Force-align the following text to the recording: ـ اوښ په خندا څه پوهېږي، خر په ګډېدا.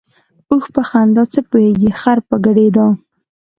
ـ 0.25 0.49
اوښ 0.49 0.63
په 0.75 0.81
خندا 0.89 1.23
څه 1.33 1.39
پوهېږي، 1.49 1.89
خر 2.01 2.17
په 2.29 2.35
ګډېدا. 2.45 2.87